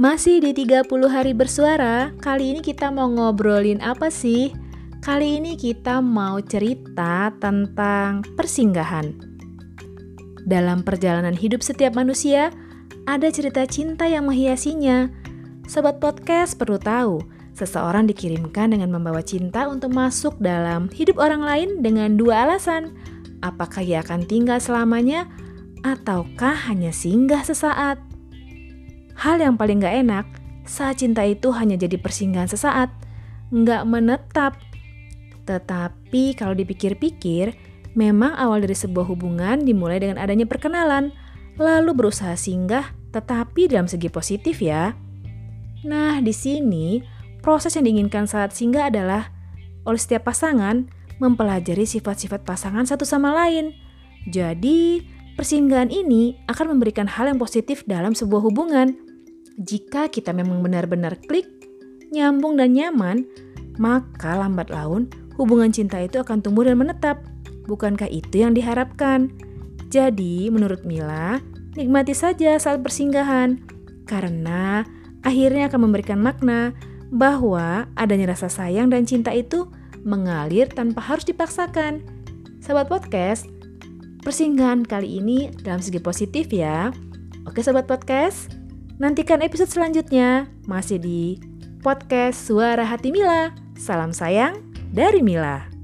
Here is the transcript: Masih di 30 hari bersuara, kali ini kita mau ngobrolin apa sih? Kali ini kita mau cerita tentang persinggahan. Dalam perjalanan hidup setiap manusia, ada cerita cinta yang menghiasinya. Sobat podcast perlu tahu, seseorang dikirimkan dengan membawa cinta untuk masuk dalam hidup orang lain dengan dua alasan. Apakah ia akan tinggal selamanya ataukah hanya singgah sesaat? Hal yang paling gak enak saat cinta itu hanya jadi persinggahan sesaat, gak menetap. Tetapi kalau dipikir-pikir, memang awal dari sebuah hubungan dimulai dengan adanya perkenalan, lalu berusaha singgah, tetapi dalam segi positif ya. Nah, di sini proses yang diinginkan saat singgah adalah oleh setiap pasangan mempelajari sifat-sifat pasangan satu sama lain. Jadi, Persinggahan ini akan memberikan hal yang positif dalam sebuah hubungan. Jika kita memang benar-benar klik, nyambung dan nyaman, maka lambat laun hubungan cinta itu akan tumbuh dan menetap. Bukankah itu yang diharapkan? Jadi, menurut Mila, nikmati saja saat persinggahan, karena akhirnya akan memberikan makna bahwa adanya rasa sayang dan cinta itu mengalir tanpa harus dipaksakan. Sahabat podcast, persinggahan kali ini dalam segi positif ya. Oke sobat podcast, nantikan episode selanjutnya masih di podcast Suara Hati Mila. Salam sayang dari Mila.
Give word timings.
Masih 0.00 0.40
di 0.40 0.56
30 0.56 0.88
hari 1.12 1.36
bersuara, 1.36 2.08
kali 2.24 2.56
ini 2.56 2.64
kita 2.64 2.88
mau 2.88 3.04
ngobrolin 3.12 3.84
apa 3.84 4.08
sih? 4.08 4.48
Kali 5.04 5.36
ini 5.36 5.60
kita 5.60 6.00
mau 6.00 6.40
cerita 6.40 7.28
tentang 7.36 8.24
persinggahan. 8.32 9.12
Dalam 10.48 10.88
perjalanan 10.88 11.36
hidup 11.36 11.60
setiap 11.60 11.92
manusia, 11.92 12.48
ada 13.04 13.28
cerita 13.28 13.68
cinta 13.68 14.08
yang 14.08 14.24
menghiasinya. 14.24 15.12
Sobat 15.68 16.00
podcast 16.00 16.56
perlu 16.56 16.80
tahu, 16.80 17.20
seseorang 17.52 18.08
dikirimkan 18.08 18.72
dengan 18.72 18.96
membawa 18.96 19.20
cinta 19.20 19.68
untuk 19.68 19.92
masuk 19.92 20.32
dalam 20.40 20.88
hidup 20.96 21.20
orang 21.20 21.44
lain 21.44 21.84
dengan 21.84 22.16
dua 22.16 22.48
alasan. 22.48 22.96
Apakah 23.44 23.84
ia 23.84 24.00
akan 24.00 24.24
tinggal 24.24 24.64
selamanya 24.64 25.28
ataukah 25.84 26.56
hanya 26.72 26.88
singgah 26.88 27.44
sesaat? 27.44 28.00
Hal 29.20 29.36
yang 29.36 29.60
paling 29.60 29.84
gak 29.84 29.96
enak 30.00 30.26
saat 30.64 31.04
cinta 31.04 31.20
itu 31.28 31.52
hanya 31.52 31.76
jadi 31.76 32.00
persinggahan 32.00 32.48
sesaat, 32.48 32.88
gak 33.52 33.84
menetap. 33.84 34.56
Tetapi 35.44 36.32
kalau 36.40 36.56
dipikir-pikir, 36.56 37.52
memang 37.92 38.32
awal 38.32 38.64
dari 38.64 38.72
sebuah 38.72 39.04
hubungan 39.12 39.60
dimulai 39.60 40.00
dengan 40.00 40.16
adanya 40.16 40.48
perkenalan, 40.48 41.12
lalu 41.60 41.92
berusaha 41.92 42.32
singgah, 42.32 42.96
tetapi 43.12 43.68
dalam 43.68 43.84
segi 43.84 44.08
positif 44.08 44.64
ya. 44.64 44.96
Nah, 45.84 46.24
di 46.24 46.32
sini 46.32 47.04
proses 47.44 47.76
yang 47.76 47.84
diinginkan 47.84 48.24
saat 48.24 48.56
singgah 48.56 48.88
adalah 48.88 49.28
oleh 49.84 50.00
setiap 50.00 50.32
pasangan 50.32 50.88
mempelajari 51.20 51.84
sifat-sifat 51.84 52.40
pasangan 52.48 52.88
satu 52.88 53.04
sama 53.04 53.36
lain. 53.36 53.76
Jadi, 54.28 55.04
Persinggahan 55.40 55.88
ini 55.88 56.36
akan 56.52 56.76
memberikan 56.76 57.08
hal 57.08 57.32
yang 57.32 57.40
positif 57.40 57.80
dalam 57.88 58.12
sebuah 58.12 58.44
hubungan. 58.44 59.09
Jika 59.58 60.12
kita 60.12 60.30
memang 60.30 60.62
benar-benar 60.62 61.18
klik, 61.26 61.48
nyambung 62.14 62.58
dan 62.58 62.74
nyaman, 62.74 63.26
maka 63.80 64.38
lambat 64.38 64.70
laun 64.70 65.10
hubungan 65.40 65.72
cinta 65.72 65.96
itu 66.02 66.20
akan 66.20 66.44
tumbuh 66.44 66.68
dan 66.68 66.76
menetap. 66.76 67.24
Bukankah 67.64 68.10
itu 68.10 68.44
yang 68.44 68.52
diharapkan? 68.52 69.32
Jadi, 69.90 70.52
menurut 70.52 70.86
Mila, 70.86 71.42
nikmati 71.74 72.14
saja 72.14 72.54
saat 72.60 72.82
persinggahan, 72.84 73.58
karena 74.06 74.86
akhirnya 75.26 75.66
akan 75.70 75.90
memberikan 75.90 76.20
makna 76.20 76.76
bahwa 77.10 77.90
adanya 77.98 78.34
rasa 78.36 78.46
sayang 78.46 78.90
dan 78.90 79.02
cinta 79.02 79.34
itu 79.34 79.66
mengalir 80.06 80.70
tanpa 80.70 81.02
harus 81.02 81.26
dipaksakan. 81.26 82.02
Sahabat 82.62 82.86
podcast, 82.86 83.48
persinggahan 84.22 84.86
kali 84.86 85.18
ini 85.18 85.50
dalam 85.64 85.82
segi 85.82 85.98
positif 85.98 86.52
ya. 86.54 86.94
Oke 87.48 87.64
sobat 87.64 87.88
podcast, 87.88 88.59
nantikan 89.00 89.40
episode 89.40 89.72
selanjutnya 89.72 90.52
masih 90.68 91.00
di 91.00 91.40
podcast 91.80 92.36
Suara 92.44 92.84
Hati 92.84 93.08
Mila. 93.08 93.48
Salam 93.72 94.12
sayang 94.12 94.60
dari 94.92 95.24
Mila. 95.24 95.79